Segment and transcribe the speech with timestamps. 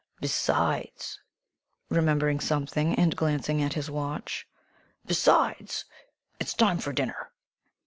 [0.19, 1.19] Besides"
[1.89, 4.47] remembering something, and glancing at his watch
[5.05, 5.85] "besides,
[6.39, 7.29] it's time for dinner."